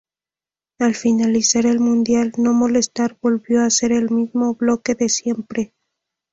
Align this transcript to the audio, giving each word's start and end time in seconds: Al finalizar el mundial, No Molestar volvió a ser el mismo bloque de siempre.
Al 0.79 0.95
finalizar 0.95 1.67
el 1.67 1.79
mundial, 1.79 2.31
No 2.35 2.53
Molestar 2.53 3.19
volvió 3.21 3.61
a 3.63 3.69
ser 3.69 3.91
el 3.91 4.09
mismo 4.09 4.55
bloque 4.55 4.95
de 4.95 5.09
siempre. 5.09 5.75